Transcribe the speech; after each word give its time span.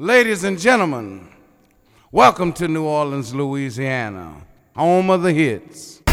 Ladies 0.00 0.44
and 0.44 0.56
gentlemen, 0.56 1.28
welcome 2.12 2.52
to 2.52 2.68
New 2.68 2.84
Orleans, 2.84 3.34
Louisiana, 3.34 4.32
home 4.76 5.10
of 5.10 5.24
the 5.24 5.32
hits. 5.32 6.04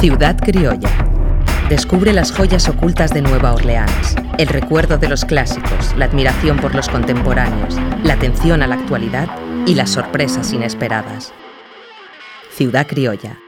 Ciudad 0.00 0.36
Criolla. 0.40 0.90
Descubre 1.68 2.12
las 2.12 2.32
joyas 2.32 2.68
ocultas 2.68 3.14
de 3.14 3.22
Nueva 3.22 3.54
Orleans, 3.54 4.16
el 4.38 4.48
recuerdo 4.48 4.98
de 4.98 5.08
los 5.08 5.24
clásicos, 5.24 5.94
la 5.96 6.06
admiración 6.06 6.58
por 6.58 6.74
los 6.74 6.88
contemporáneos, 6.88 7.76
la 8.02 8.14
atención 8.14 8.62
a 8.62 8.66
la 8.66 8.74
actualidad 8.74 9.28
y 9.64 9.76
las 9.76 9.90
sorpresas 9.90 10.52
inesperadas. 10.52 11.32
Ciudad 12.50 12.88
Criolla, 12.88 13.38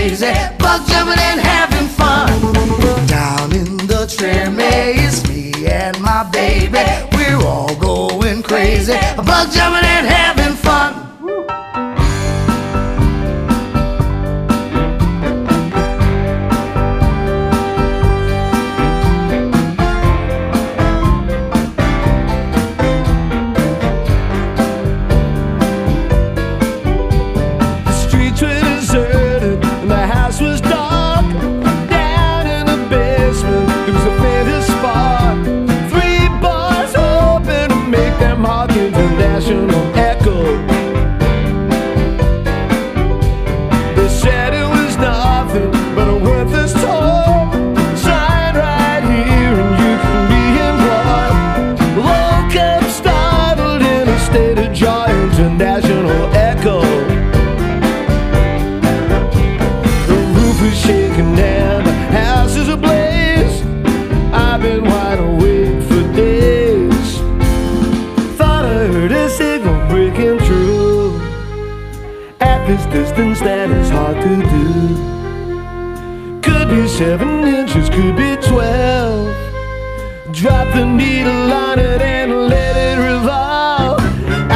crazy, 0.00 0.32
bug 0.58 0.86
jumping 0.88 1.18
and 1.18 1.40
having 1.40 1.86
fun. 1.88 2.28
Down 3.06 3.52
in 3.52 3.76
the 3.86 4.06
Treme, 4.08 4.56
it's 4.58 5.28
me 5.28 5.66
and 5.66 6.00
my 6.00 6.22
baby. 6.32 6.78
We're 7.12 7.46
all 7.46 7.74
going 7.76 8.42
crazy, 8.42 8.94
bug 9.16 9.52
jumping 9.52 9.84
and 9.84 10.06
having 10.06 10.39
needle 81.00 81.50
on 81.52 81.78
it 81.78 82.02
and 82.02 82.30
let 82.54 82.74
it 82.76 82.98
revolve. 83.10 84.00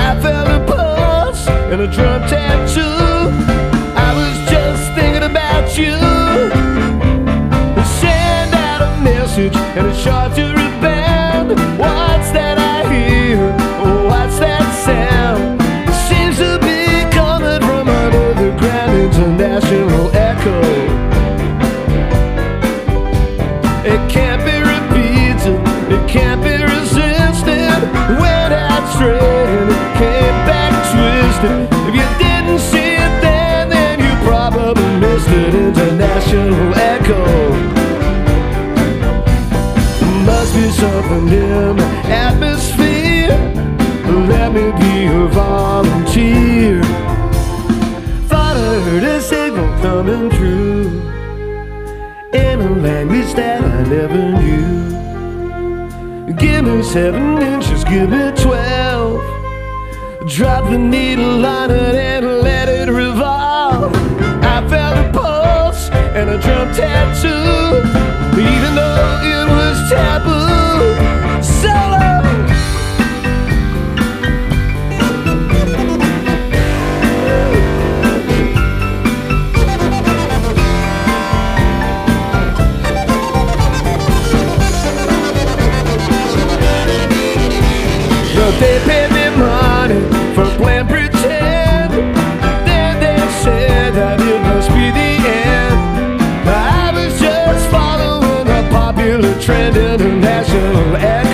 I 0.07 0.11
felt 0.21 0.49
a 0.59 0.61
pulse 0.71 1.49
and 1.73 1.81
a 1.81 1.89
drum 1.97 2.21
tattoo. 2.33 2.99
I 4.09 4.11
was 4.19 4.35
just 4.53 4.83
thinking 4.97 5.25
about 5.33 5.67
you. 5.81 5.97
Send 8.01 8.51
out 8.69 8.81
a 8.89 8.91
message 9.03 9.57
and 9.77 9.87
a 9.87 9.95
shot 9.95 10.37
to. 10.37 10.64
seven 56.95 57.43
inches, 57.43 57.83
give 57.83 58.09
me 58.09 58.31
twelve. 58.41 59.21
Drop 60.29 60.71
the 60.71 60.79
needle 60.79 61.45
on 61.45 61.69
it 61.69 61.97
and 61.97 62.25
let 62.41 62.69
it 62.69 62.89
revolve. 62.89 63.93
I 64.45 64.65
felt 64.69 64.97
a 65.05 65.13
pulse 65.13 65.91
and 65.91 66.31
a 66.31 66.39
drum 66.39 66.73
tattoo, 66.73 67.79
even 68.39 68.75
though 68.77 69.21
it 69.25 69.49
was 69.51 69.91
taboo. 69.91 70.64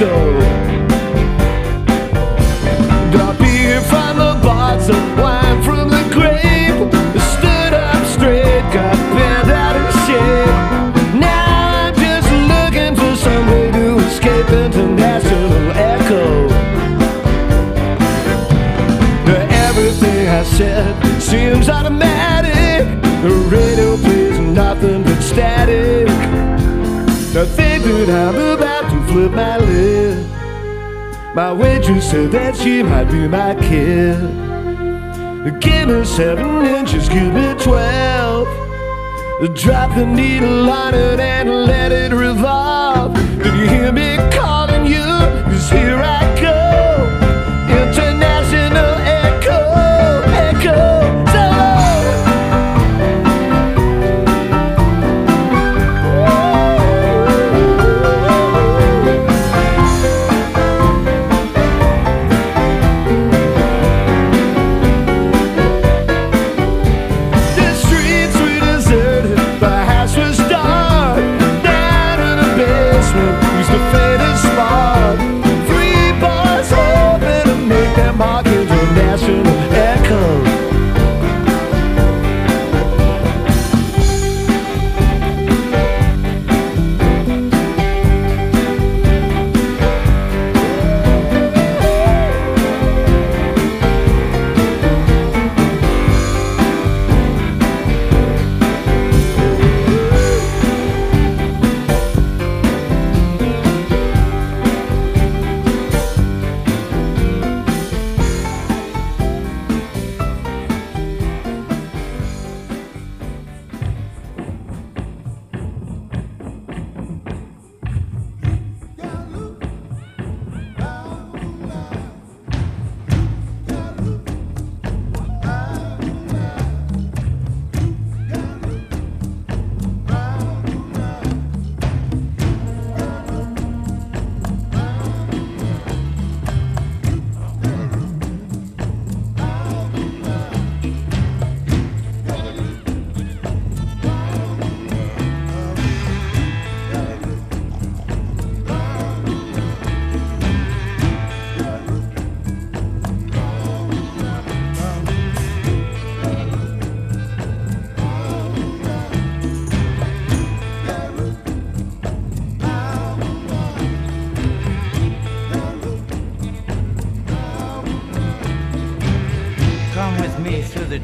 disco. 0.00 0.40
Drop 3.10 3.38
beer 3.38 3.80
from 3.82 4.16
the 4.18 4.40
bots 4.42 4.88
of 4.88 5.18
wine 5.18 5.62
from 5.62 5.88
the 5.90 6.02
grave. 6.12 6.76
Stood 7.34 7.74
up 7.74 8.06
straight, 8.06 8.62
got 8.72 8.96
bent 9.14 9.48
out 9.50 9.76
of 9.76 9.88
shape. 10.06 11.20
Now 11.20 11.88
I'm 11.88 11.94
just 11.94 12.30
looking 12.52 12.94
for 12.96 13.14
some 13.16 13.46
way 13.48 13.70
to 13.72 13.98
escape 13.98 14.48
international 14.48 15.70
echo. 15.72 16.48
Now 19.26 19.68
Everything 19.68 20.28
I 20.28 20.42
said 20.44 21.20
seems 21.20 21.68
automatic. 21.68 22.86
The 23.22 23.34
radio 23.54 23.96
plays 23.98 24.38
nothing 24.38 25.02
but 25.02 25.20
static. 25.20 26.08
The 27.32 27.46
thing 27.46 27.82
that 27.82 28.10
I'm 28.10 28.34
a 28.34 28.59
flip 29.10 29.32
my 29.32 29.58
lid. 29.58 30.26
My 31.34 31.52
waitress 31.52 32.10
said 32.10 32.30
that 32.32 32.56
she 32.56 32.82
might 32.82 33.04
be 33.04 33.26
my 33.26 33.54
kid. 33.56 34.18
Give 35.60 35.88
me 35.88 36.04
seven 36.04 36.64
inches, 36.64 37.08
give 37.08 37.32
me 37.34 37.54
twelve. 37.54 38.46
Drop 39.54 39.94
the 39.96 40.06
needle 40.06 40.70
on 40.70 40.94
it 40.94 41.18
and 41.18 41.48
let 41.64 41.92
it 41.92 42.12
revolve. 42.12 43.14
Did 43.42 43.54
you 43.60 43.66
hear 43.66 43.90
me 43.92 44.16
calling 44.30 44.86
you? 44.86 45.06
Cause 45.50 45.70
here 45.70 45.99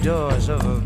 doors 0.06 0.49
of 0.49 0.64
a 0.64 0.86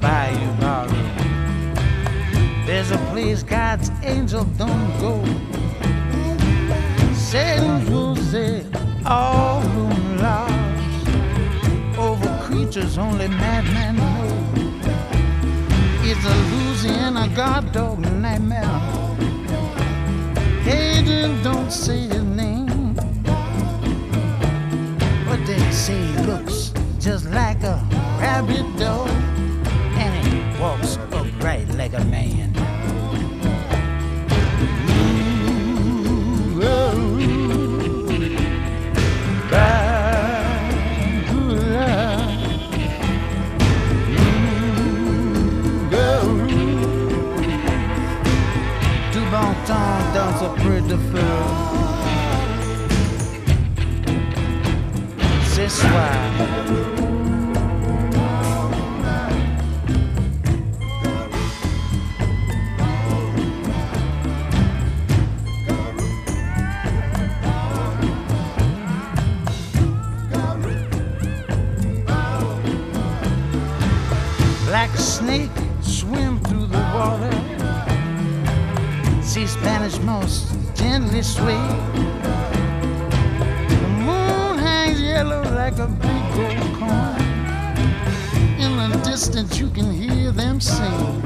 distance 89.11 89.59
you 89.59 89.69
can 89.71 89.91
hear 89.93 90.31
them 90.31 90.61
sing. 90.61 91.21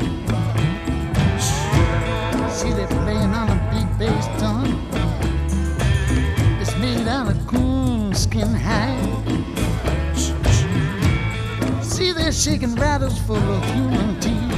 See 2.49 2.73
they're 2.73 2.87
playing 2.89 3.35
on 3.41 3.51
a 3.51 3.59
big 3.73 3.87
bass 3.99 4.27
drum. 4.39 4.89
It's 6.63 6.75
made 6.79 7.07
out 7.07 7.29
of 7.31 7.37
coonskin 7.47 8.55
hide. 8.55 9.05
See, 11.85 12.13
they're 12.13 12.33
shaking 12.33 12.75
rattles 12.77 13.19
full 13.19 13.37
of 13.37 13.65
human 13.75 14.19
teeth, 14.19 14.57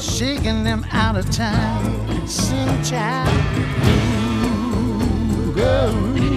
shaking 0.00 0.64
them 0.64 0.86
out 0.90 1.18
of 1.18 1.30
time. 1.30 2.26
Sing, 2.26 2.82
child. 2.82 3.28
Ooh, 5.38 5.52
girl. 5.52 6.35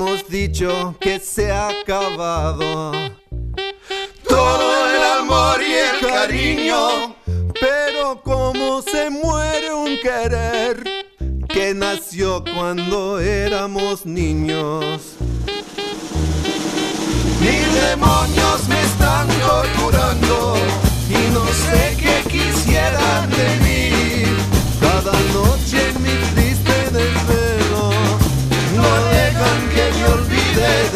Hemos 0.00 0.28
dicho 0.28 0.94
que 1.00 1.18
se 1.18 1.50
ha 1.50 1.70
acabado 1.70 2.92
todo 4.28 4.86
el 4.94 5.02
amor 5.18 5.60
y 5.60 5.72
el 5.72 6.08
cariño, 6.08 7.16
pero 7.60 8.22
como 8.22 8.80
se 8.80 9.10
muere 9.10 9.74
un 9.74 9.98
querer 10.00 10.84
que 11.48 11.74
nació 11.74 12.44
cuando 12.54 13.18
éramos 13.18 14.06
niños. 14.06 15.16
Mil 17.40 17.74
demonios 17.74 18.68
me 18.68 18.80
están 18.80 19.26
torturando 19.40 20.54
y 21.10 21.34
no 21.34 21.44
sé 21.44 21.96
qué 21.98 22.22
quisieran 22.30 23.28
de 23.30 23.48
mí. 23.64 24.24
Cada 24.80 25.10
noche 25.34 25.88
en 25.88 26.02
mi 26.04 26.38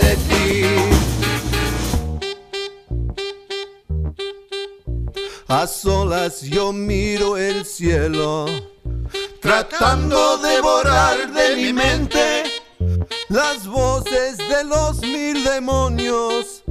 de 0.00 0.16
ti. 0.28 0.92
A 5.48 5.66
solas 5.66 6.40
yo 6.42 6.72
miro 6.72 7.36
el 7.36 7.64
cielo, 7.64 8.46
tratando 9.40 10.38
de 10.38 10.60
borrar 10.60 11.32
de 11.32 11.56
mi 11.56 11.72
mente 11.72 12.44
las 13.28 13.66
voces 13.66 14.38
de 14.38 14.64
los 14.64 15.00
mil 15.00 15.44
demonios, 15.44 16.62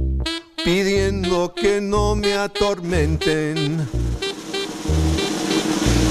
pidiendo 0.64 1.54
que 1.54 1.80
no 1.80 2.14
me 2.14 2.34
atormenten. 2.34 3.88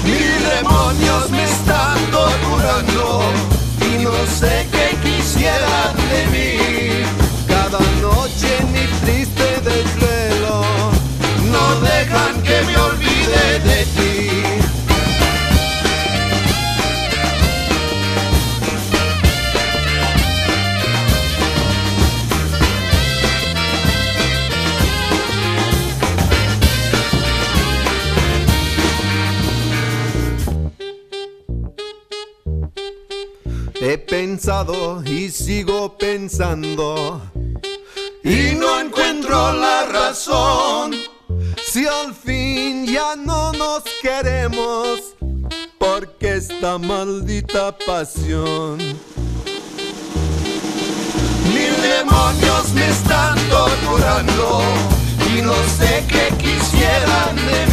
Mil 0.04 0.42
demonios 0.56 1.30
me 1.30 1.44
están 1.44 1.98
torturando 2.10 3.22
y 3.80 4.04
no 4.04 4.12
sé 4.26 4.66
qué 4.72 5.11
quisieran 5.42 5.96
de 6.10 6.26
mí. 6.30 7.04
Cada 7.48 7.80
noche 8.00 8.48
mi 8.72 8.86
triste 9.04 9.60
desvelo 9.64 10.62
no 11.50 11.80
dejan 11.80 12.42
que 12.42 12.62
me 12.62 12.76
olvide 12.76 13.58
de 13.64 13.84
ti. 13.96 14.51
He 33.84 33.98
pensado 33.98 35.02
y 35.04 35.28
sigo 35.28 35.98
pensando 35.98 37.20
y 38.22 38.54
no 38.54 38.78
encuentro 38.78 39.52
la 39.54 39.86
razón. 39.86 40.94
Si 41.66 41.84
al 41.84 42.14
fin 42.14 42.86
ya 42.86 43.16
no 43.16 43.52
nos 43.52 43.82
queremos, 44.00 45.00
porque 45.78 46.36
esta 46.36 46.78
maldita 46.78 47.76
pasión. 47.76 48.78
Mil 51.52 51.74
demonios 51.82 52.72
me 52.74 52.88
están 52.88 53.36
torturando 53.50 54.62
y 55.36 55.42
no 55.42 55.54
sé 55.76 56.04
qué 56.06 56.32
quisieran 56.36 57.34
de 57.34 57.66
mí. 57.66 57.71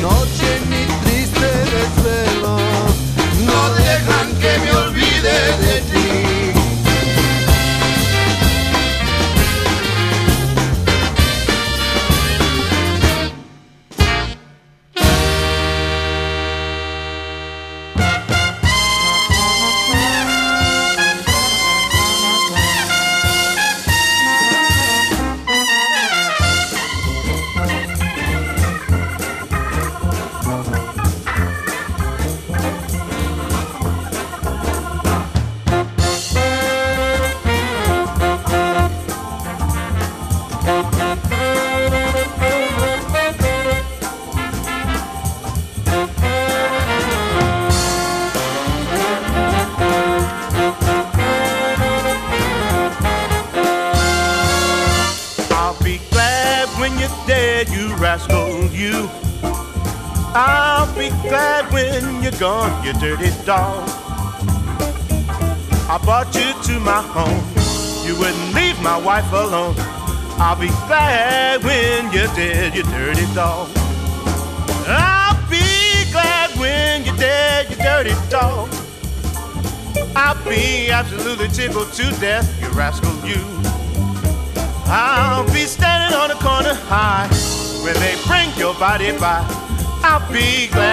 Noche 0.00 0.37
rascal, 82.78 83.12
you. 83.26 83.42
I'll 84.86 85.44
be 85.52 85.66
standing 85.66 86.16
on 86.16 86.28
the 86.28 86.36
corner 86.36 86.74
high 86.86 87.26
when 87.82 87.94
they 87.94 88.14
bring 88.28 88.56
your 88.56 88.72
body 88.78 89.10
by. 89.18 89.44
I'll 90.04 90.32
be 90.32 90.68
glad 90.68 90.87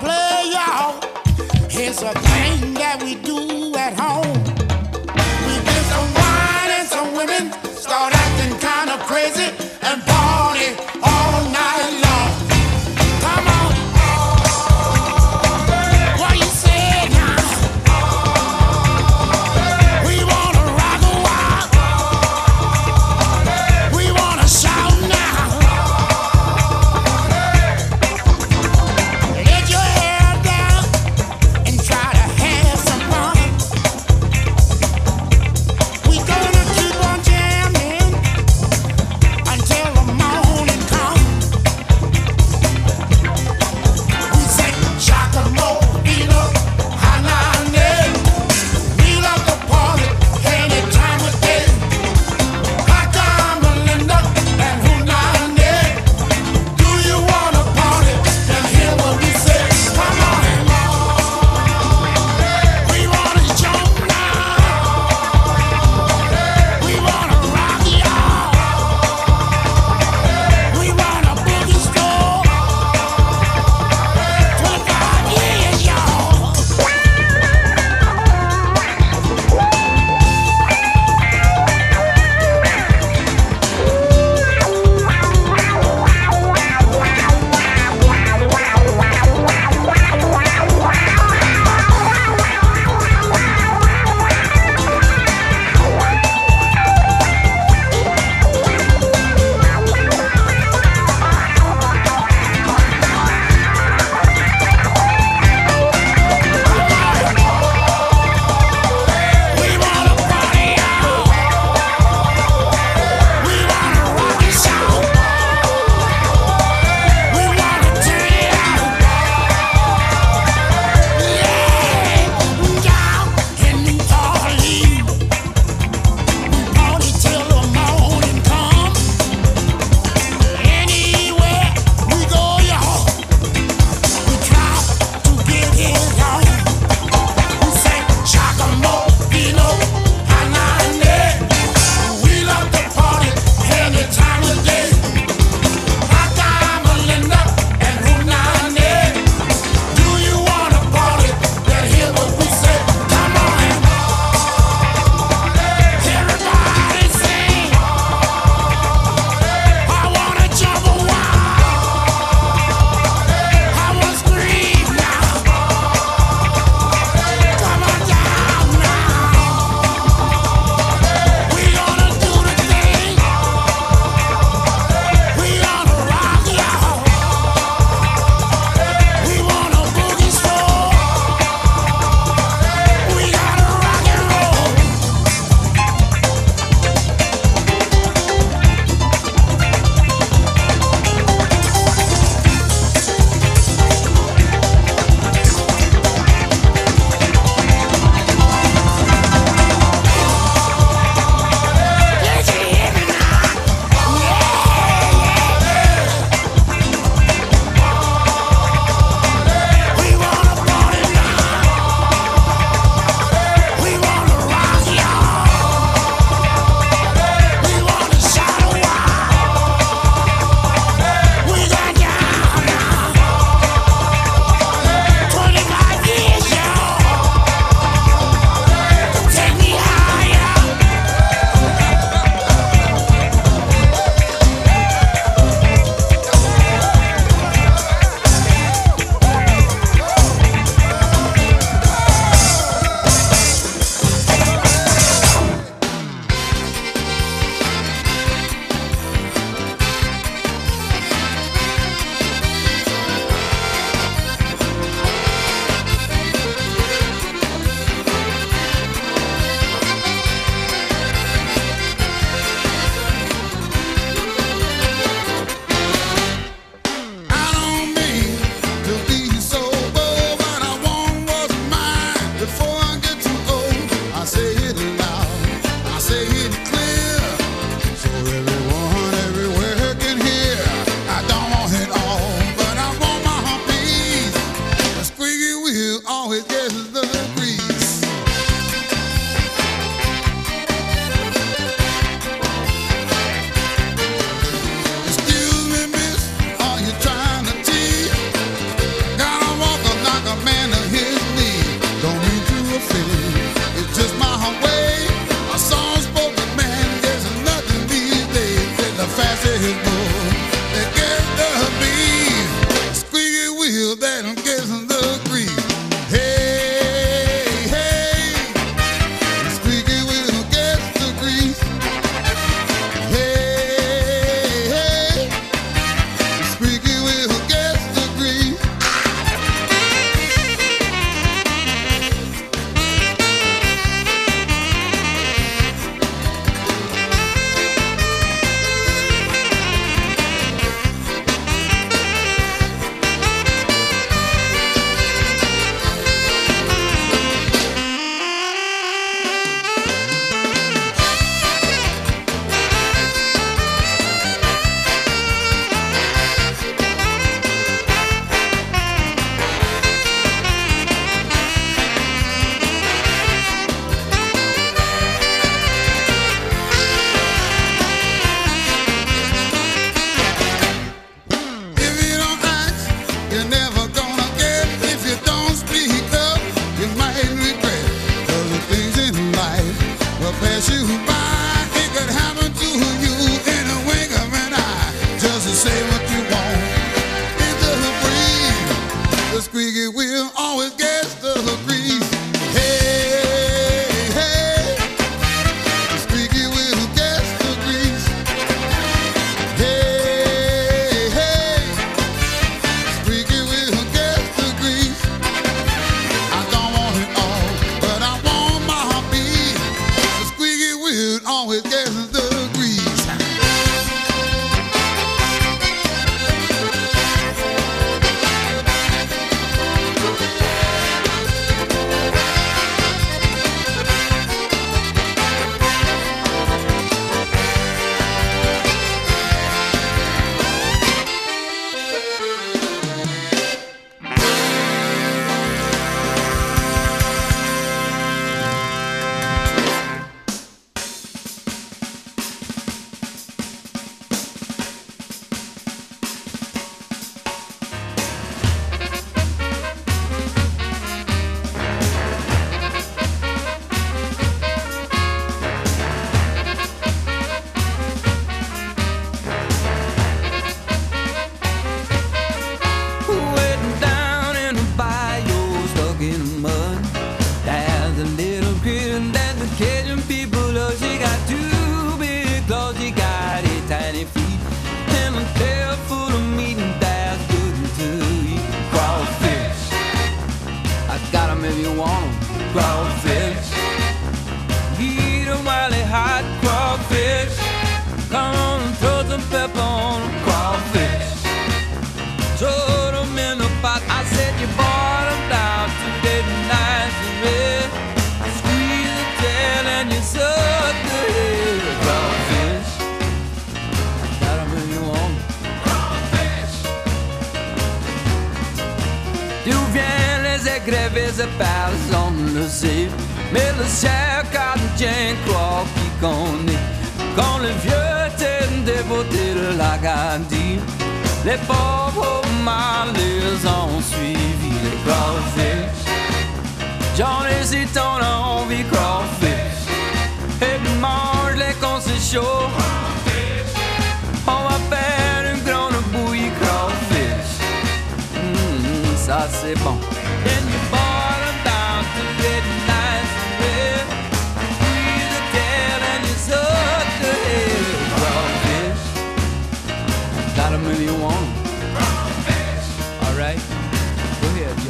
play, 0.00 0.52
y'all. 0.54 0.98
Here's 1.68 2.02
a 2.02 2.12
thing 2.12 2.74
that 2.74 3.02
we 3.02 3.14
do 3.16 3.49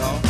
y'all. 0.00 0.29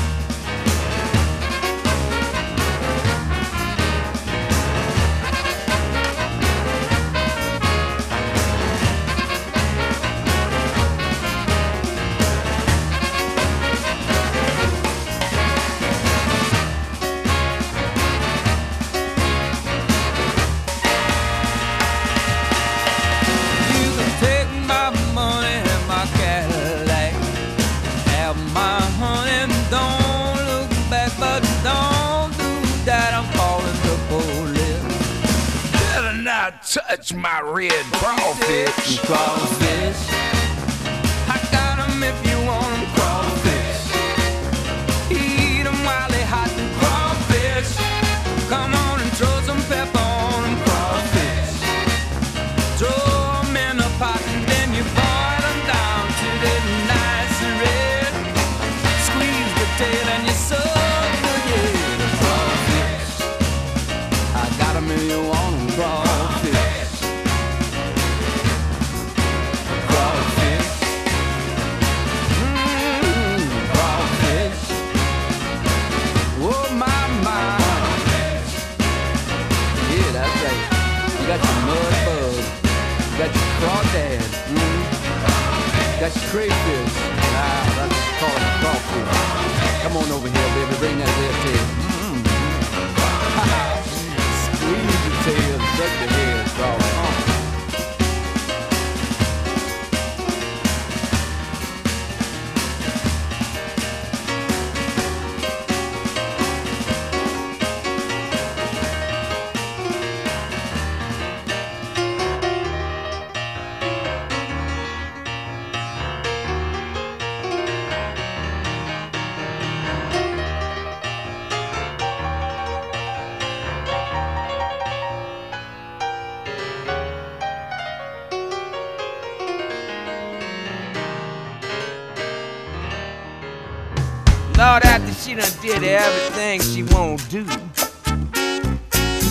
did 135.79 135.85
everything 135.85 136.61
she 136.61 136.83
won't 136.83 137.23
do. 137.31 137.47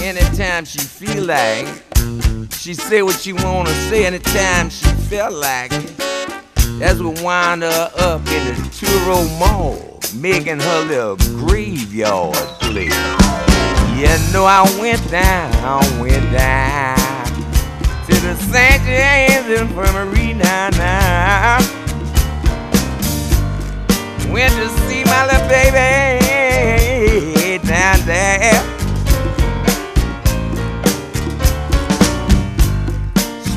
Anytime 0.02 0.64
she 0.64 0.80
feel 0.80 1.26
like 1.26 1.68
she 2.54 2.74
say 2.74 3.02
what 3.02 3.16
she 3.16 3.34
wanna 3.34 3.72
say. 3.90 4.06
Anytime 4.06 4.70
she 4.70 4.86
felt 5.10 5.34
like 5.34 5.72
that's 6.80 7.00
what 7.00 7.22
wind 7.22 7.64
her 7.64 7.92
up 7.98 8.22
in 8.28 8.48
the 8.48 8.54
Turo 8.72 9.28
Mall, 9.38 10.00
making 10.16 10.62
her 10.62 10.82
little 10.86 11.18
graveyard 11.46 12.36
play. 12.62 12.90
You 14.00 14.32
know 14.32 14.46
I 14.46 14.64
went 14.80 15.12
down, 15.12 16.00
went 16.00 16.32
down 16.32 16.96
to 18.08 18.14
the 18.22 18.36
St. 18.36 18.82
James 18.84 19.60
Infirmary 19.60 20.34
now, 20.36 20.70
now. 20.70 21.58
Went 24.32 24.54
to 24.54 24.70
see 24.88 25.04
my 25.04 25.26
little 25.26 25.50
baby 25.50 26.19
there. 28.06 28.62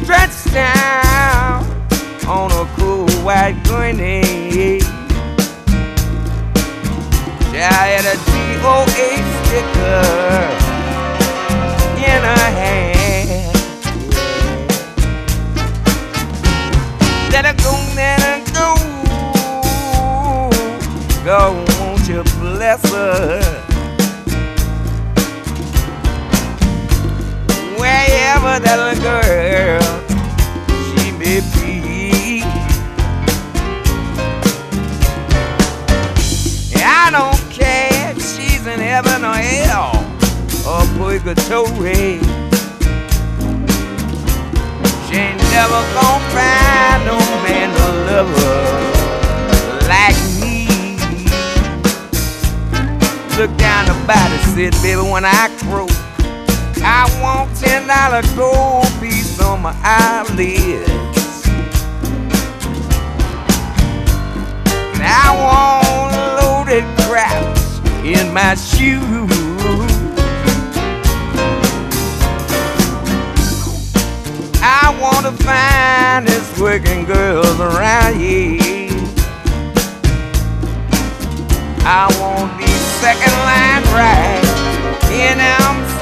Stretched 0.02 0.52
down 0.52 1.64
on 2.26 2.50
a 2.52 2.64
cool 2.76 3.08
white 3.24 3.60
gurney. 3.64 4.80
She 7.50 7.58
had 7.58 8.04
a 8.04 8.16
DOA 8.30 9.08
sticker 9.44 10.02
in 11.98 12.22
her 12.30 12.48
hand. 12.60 13.54
Let 17.32 17.44
her 17.46 17.54
go, 17.62 17.72
let 17.94 18.20
her 18.20 18.40
go. 18.52 18.68
God, 21.24 21.52
won't 21.78 22.08
you 22.08 22.22
bless 22.40 22.82
her? 22.90 23.61
Wherever 28.42 28.64
that 28.64 28.76
little 28.76 29.02
girl 29.06 29.80
she 30.90 31.12
may 31.12 31.38
be. 31.54 32.42
I 36.82 37.06
don't 37.14 37.38
care 37.52 38.10
if 38.10 38.18
she's 38.18 38.66
in 38.66 38.80
heaven 38.80 39.22
or 39.22 39.38
hell 39.38 39.94
or 40.66 40.82
purgatory. 40.98 42.18
She 45.06 45.14
ain't 45.22 45.38
never 45.54 45.80
gonna 45.94 46.26
find 46.34 47.06
no 47.06 47.18
man 47.46 47.70
to 47.78 47.86
love 48.10 48.30
her 48.42 48.66
like 49.86 50.18
me. 50.42 50.66
Look 53.38 53.56
down 53.56 53.86
the 53.86 53.94
body, 54.04 54.36
sit, 54.50 54.74
baby, 54.82 55.08
when 55.08 55.24
I 55.24 55.48
croak. 55.62 56.01
I 56.84 57.06
want 57.22 57.56
ten 57.56 57.86
dollar 57.86 58.22
gold 58.36 58.86
piece 59.00 59.40
on 59.40 59.62
my 59.62 59.74
eyelids. 59.82 61.46
And 64.94 65.02
I 65.02 65.30
want 65.38 66.14
loaded 66.42 66.84
craps 67.06 67.78
in 68.04 68.34
my 68.34 68.54
shoes. 68.56 69.00
I 74.64 74.96
want 75.00 75.26
to 75.26 75.44
find 75.44 76.26
this 76.26 76.58
working 76.58 77.04
girls 77.04 77.60
around 77.60 78.16
here. 78.16 78.90
I 81.84 82.06
want 82.20 82.58
these 82.58 82.86
second 83.00 83.32
line 83.32 83.82
right 83.94 84.42
in 85.10 85.38
stone 85.38 86.01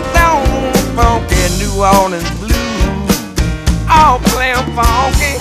funky 1.01 1.49
New 1.59 1.83
Orleans 1.83 2.31
blues, 2.39 3.41
all 3.89 4.19
playing 4.19 4.67
funky. 4.77 5.40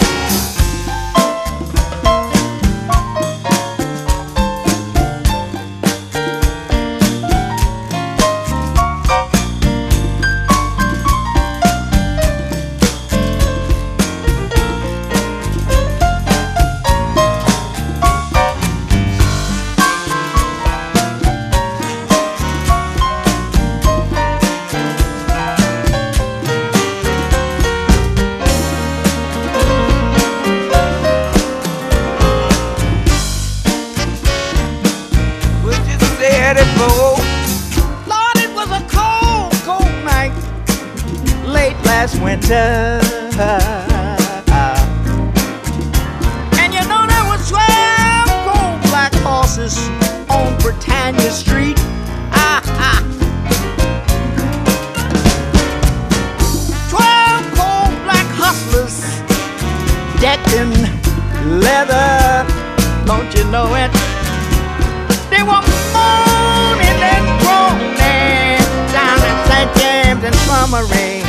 Infirmary. 70.60 71.24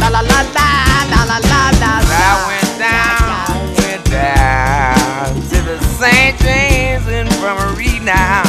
La 0.00 0.08
la 0.08 0.20
la 0.20 0.42
la 0.52 0.68
la 1.10 1.22
la 1.30 1.38
la 1.38 1.70
la. 1.80 1.92
I 2.10 2.34
went 2.48 2.72
down, 2.82 3.30
went 3.78 4.04
down 4.10 5.34
to 5.48 5.58
the 5.62 5.78
St. 5.94 6.34
James 6.40 7.06
Infirmary 7.06 8.00
now. 8.00 8.42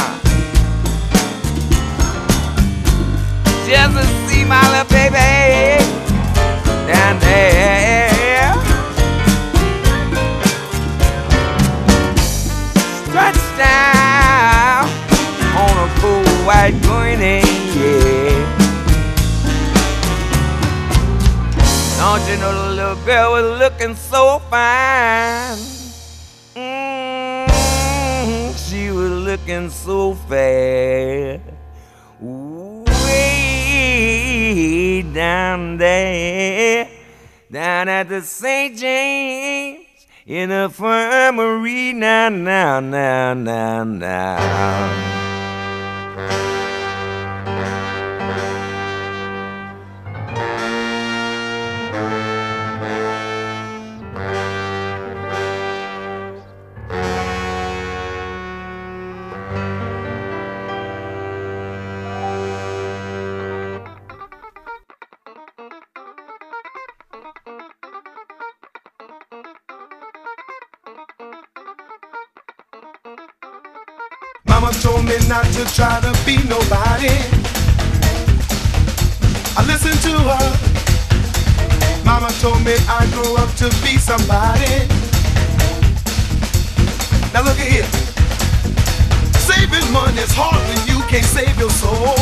Just 3.64 3.94
to 3.94 4.04
see 4.26 4.44
my 4.44 4.60
little 4.72 4.90
baby 4.90 5.78
down 6.90 7.20
there. 7.20 8.52
Stretched 13.06 13.56
down 13.56 14.90
on 15.54 15.74
a 15.78 15.88
cool 16.00 16.26
white 16.44 16.74
gurney, 16.82 17.43
you 22.34 22.40
know 22.40 22.68
the 22.68 22.74
little 22.74 22.96
girl 23.04 23.32
was 23.34 23.46
looking 23.60 23.94
so 23.94 24.40
fine? 24.50 25.56
Mm, 26.56 27.46
she 28.68 28.90
was 28.90 29.12
looking 29.12 29.70
so 29.70 30.14
fair. 30.14 31.40
Way 33.06 33.42
down 35.02 35.76
there, 35.76 36.88
down 37.52 37.88
at 37.88 38.08
the 38.08 38.20
St. 38.22 38.76
James 38.76 39.86
in 40.26 40.48
the 40.48 40.64
infirmary. 40.64 41.92
Now, 41.92 42.30
now, 42.30 42.80
now, 42.80 43.34
now, 43.34 43.84
now. 43.84 45.14
Not 75.28 75.44
to 75.52 75.64
try 75.74 76.00
to 76.00 76.12
be 76.26 76.36
nobody. 76.48 77.14
I 79.56 79.64
listened 79.66 80.00
to 80.02 80.14
her. 80.18 80.46
Mama 82.04 82.30
told 82.40 82.60
me 82.64 82.74
I 82.88 83.06
grew 83.12 83.36
up 83.36 83.48
to 83.56 83.70
be 83.82 83.96
somebody. 83.96 84.86
Now 87.32 87.42
look 87.42 87.58
at 87.58 87.68
here. 87.68 87.88
Saving 89.40 89.90
money's 89.92 90.34
hard 90.34 90.60
when 90.68 90.80
you 90.88 91.00
can't 91.08 91.24
save 91.24 91.56
your 91.58 91.70
soul. 91.70 92.18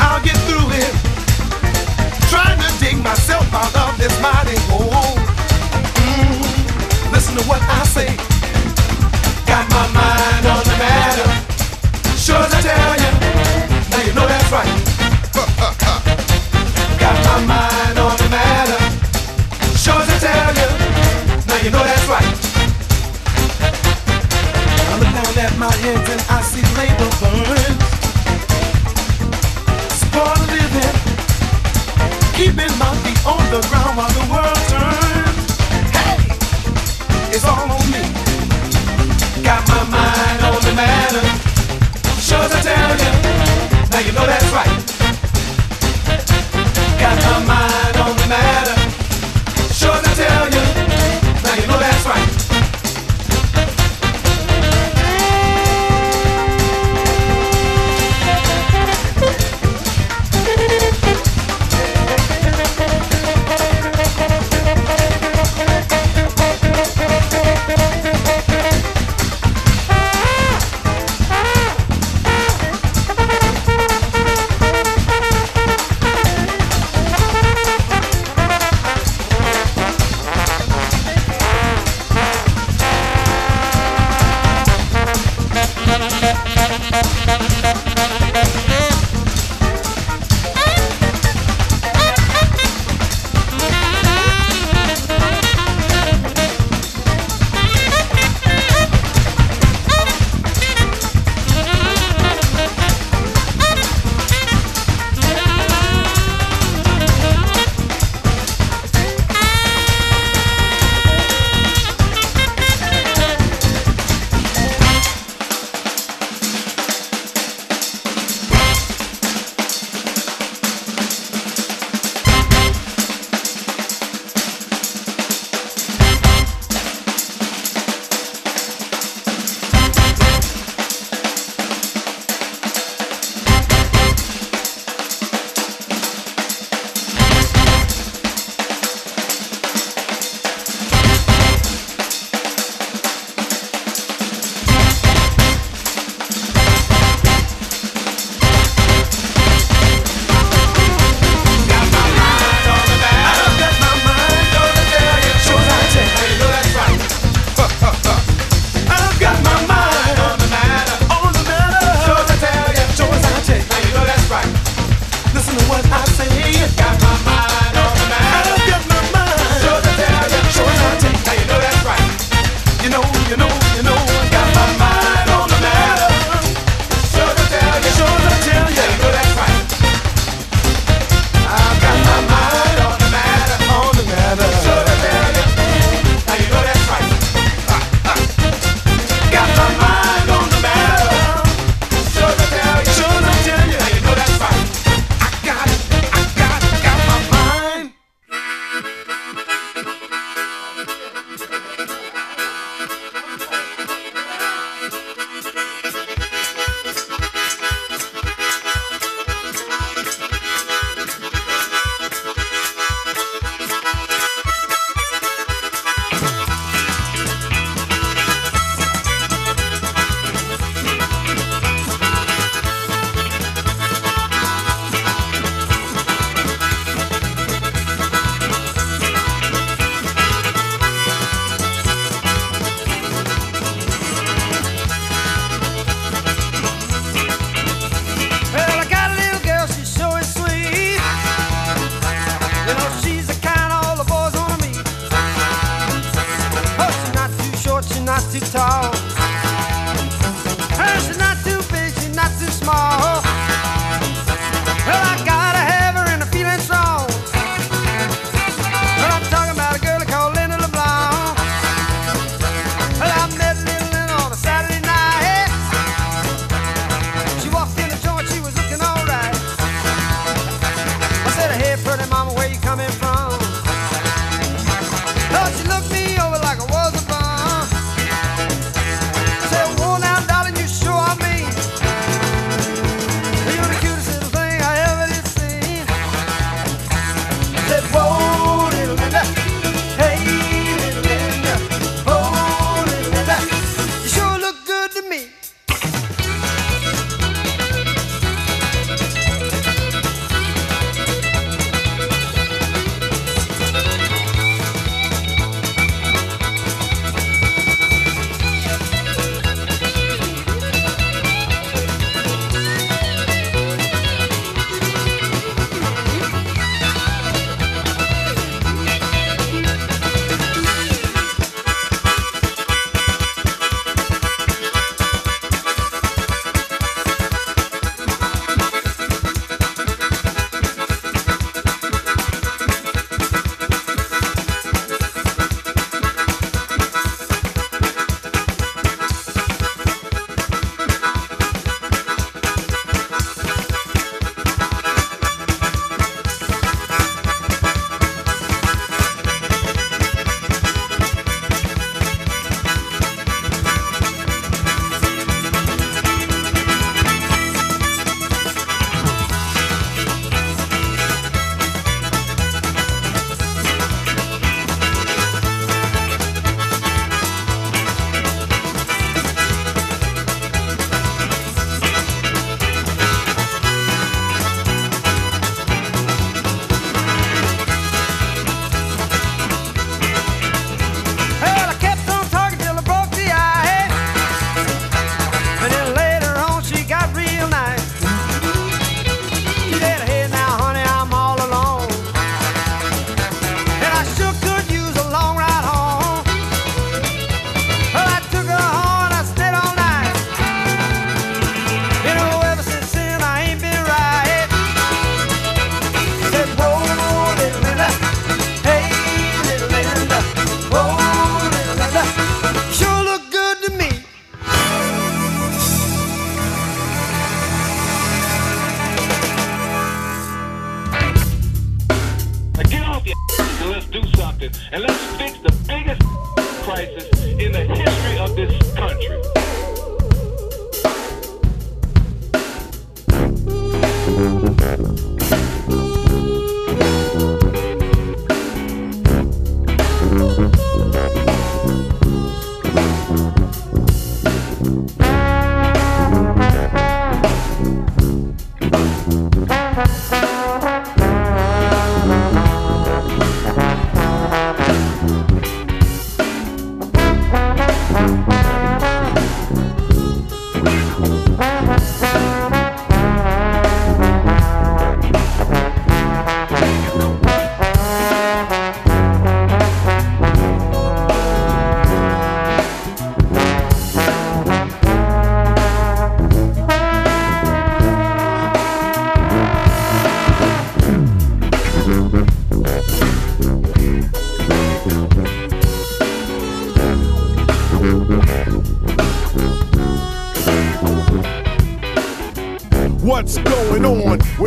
I'll 0.00 0.22
get 0.22 0.36
through 0.44 0.68
it. 0.76 0.92
Trying 2.28 2.60
to 2.60 2.70
dig 2.80 3.02
myself 3.02 3.46
out 3.54 3.74
of 3.76 3.98
this 3.98 4.14
mighty 4.20 4.58
hole. 4.68 5.29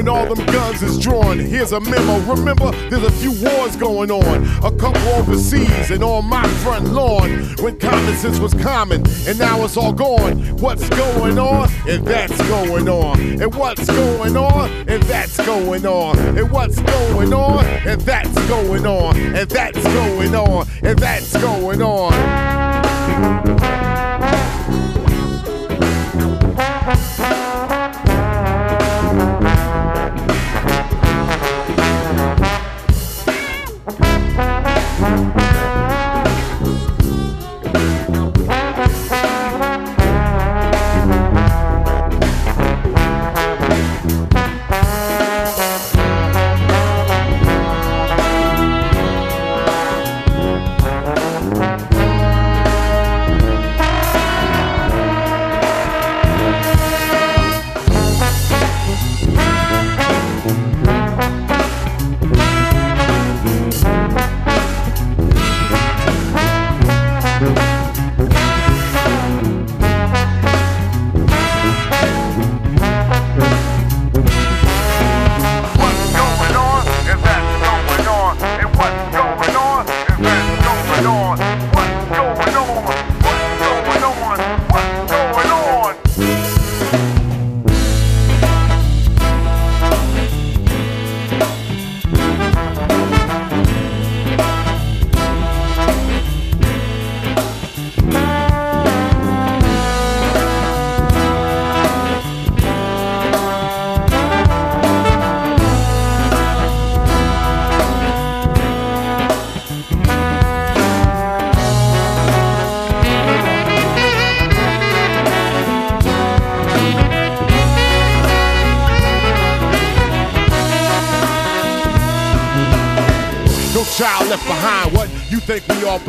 When 0.04 0.14
all 0.14 0.36
them 0.36 0.46
guns 0.48 0.84
is 0.84 1.00
drawn? 1.00 1.40
Here's 1.40 1.72
a 1.72 1.80
memo. 1.80 2.20
Remember, 2.20 2.72
there's 2.90 3.04
a 3.04 3.12
few 3.12 3.32
wars 3.42 3.78
going 3.78 4.12
on. 4.12 4.44
A 4.66 4.72
couple 4.78 5.02
overseas 5.10 5.92
and 5.92 6.04
on 6.04 6.26
my 6.26 6.46
front 6.62 6.90
lawn. 6.90 7.46
When 7.62 7.80
common 7.80 8.16
sense 8.18 8.40
was 8.40 8.54
common 8.54 9.06
and 9.28 9.40
now 9.40 9.64
it's 9.64 9.78
all 9.78 9.94
gone. 9.94 10.40
What's 10.58 10.90
going 10.90 11.40
on? 11.40 11.70
And 11.88 12.06
that's 12.06 12.38
going 12.50 12.90
on. 12.90 13.20
And 13.42 13.56
what's 13.56 13.88
going 13.88 14.36
on? 14.36 14.70
And 14.90 15.02
that's 15.04 15.38
going 15.38 15.86
on. 15.86 16.20
And 16.38 16.52
what's 16.52 16.82
going 16.82 17.34
on? 17.34 17.66
And 17.66 18.02
that's 18.02 18.48
going 18.50 18.86
on. 18.86 19.16
And 19.16 19.50
that's 19.50 19.84
going 19.84 20.36
on. 20.36 20.68
And 20.84 21.00
that's 21.00 21.38
going 21.38 21.82
on. 21.82 23.83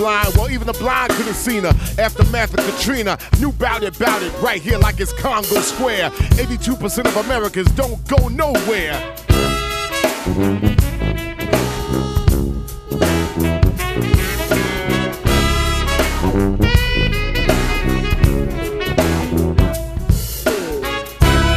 Blind? 0.04 0.34
Well, 0.34 0.50
even 0.50 0.66
the 0.66 0.74
blind 0.74 1.12
could 1.12 1.24
have 1.24 1.36
seen 1.36 1.62
her. 1.62 1.72
Aftermath 1.98 2.52
of 2.52 2.60
Katrina, 2.66 3.16
knew 3.40 3.52
bout 3.52 3.82
it, 3.82 3.98
bout 3.98 4.22
it, 4.22 4.38
right 4.42 4.60
here 4.60 4.76
like 4.76 5.00
it's 5.00 5.14
Congo 5.14 5.60
Square. 5.60 6.10
82% 6.10 7.06
of 7.06 7.16
Americans 7.24 7.70
don't 7.72 8.06
go 8.06 8.28
nowhere. 8.28 8.92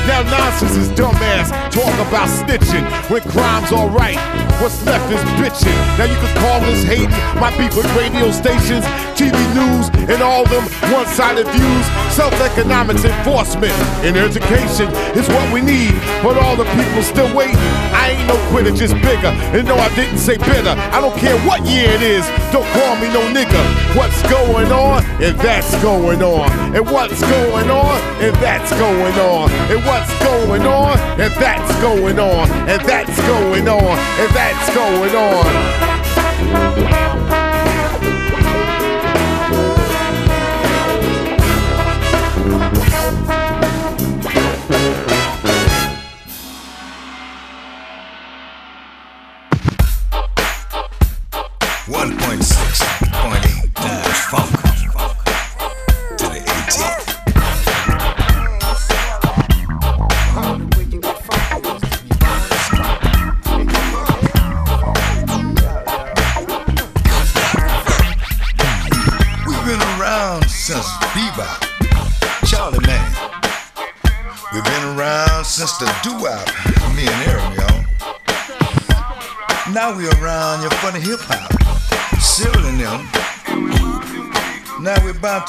Now 0.07 0.21
nonsense 0.31 0.77
is 0.77 0.89
dumbass. 0.93 1.51
Talk 1.71 2.07
about 2.07 2.29
snitching 2.29 2.85
when 3.11 3.21
crime's 3.23 3.73
alright. 3.73 4.15
What's 4.60 4.84
left 4.86 5.05
is 5.14 5.22
bitching. 5.38 5.78
Now 6.01 6.05
you 6.05 6.18
can 6.18 6.34
call 6.41 6.60
us 6.66 6.82
hating. 6.82 7.14
My 7.38 7.55
beef 7.58 7.78
with 7.78 7.86
radio 7.93 8.32
stations, 8.32 8.84
TV 9.14 9.38
news, 9.53 9.86
and 10.10 10.20
all 10.24 10.45
them 10.45 10.66
one-sided 10.89 11.45
views. 11.45 11.86
Self-economics 12.18 13.05
enforcement 13.05 13.72
and 14.01 14.18
education 14.18 14.89
is 15.14 15.30
what 15.30 15.53
we 15.53 15.62
need. 15.62 15.93
But 16.24 16.41
all 16.41 16.55
the 16.55 16.66
people 16.74 17.03
still 17.03 17.30
waiting. 17.38 17.70
I 17.93 18.18
ain't 18.18 18.28
no 18.28 18.38
quitter, 18.49 18.72
just 18.72 18.95
bigger. 18.95 19.30
And 19.53 19.68
no, 19.68 19.76
I 19.76 19.93
didn't 19.93 20.18
say 20.18 20.38
bitter. 20.38 20.74
I 20.74 21.01
don't 21.01 21.16
care 21.18 21.38
what 21.45 21.64
year 21.64 21.91
it 21.91 22.01
is. 22.01 22.26
Don't 22.51 22.66
call 22.74 22.95
me 22.97 23.14
no 23.14 23.22
nigga. 23.30 23.62
What's 23.95 24.22
going 24.26 24.72
on? 24.72 25.05
And 25.22 25.38
that's 25.38 25.70
going 25.84 26.24
on. 26.24 26.49
And 26.76 26.89
what's 26.89 27.22
going 27.22 27.70
on? 27.70 28.01
And 28.26 28.36
that's 28.38 28.72
going 28.72 29.18
on. 29.22 29.51
And 29.70 29.86
what's 29.86 30.12
going 30.26 30.66
on? 30.66 30.97
And 31.22 31.34
that's 31.38 31.72
going 31.80 32.18
on. 32.18 32.49
And 32.66 32.82
that's 32.89 33.18
going 33.22 33.68
on. 33.68 33.97
And 34.18 34.30
that's 34.34 34.46
going 34.73 35.13
on. 35.15 35.87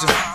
Now 0.01 0.28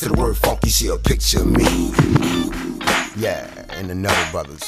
next 0.00 0.08
to 0.08 0.14
the 0.14 0.22
word 0.22 0.36
funk, 0.36 0.60
you 0.64 0.70
see 0.70 0.88
a 0.88 0.96
picture 0.96 1.40
of 1.40 1.46
me. 1.46 1.92
Yeah, 3.16 3.48
and 3.70 3.90
another 3.90 4.30
brothers. 4.30 4.62